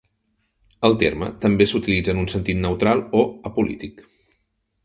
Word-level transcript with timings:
El 0.89 0.95
terme 1.03 1.27
també 1.43 1.69
s'utilitza 1.71 2.15
en 2.15 2.23
un 2.23 2.31
sentit 2.35 2.61
neutral 2.65 3.07
o 3.21 3.25
apolític. 3.51 4.07